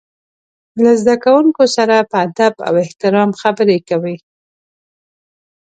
له 0.83 0.91
زده 1.01 1.15
کوونکو 1.23 1.63
سره 1.75 1.95
په 2.09 2.15
ادب 2.27 2.53
او 2.67 2.73
احترام 2.83 3.29
خبرې 3.41 3.77
کوي. 3.89 4.15